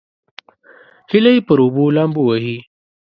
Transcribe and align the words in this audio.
هیلۍ 1.11 1.37
پر 1.47 1.57
اوبو 1.63 1.83
لامبو 1.95 2.21
وهي 2.25 2.57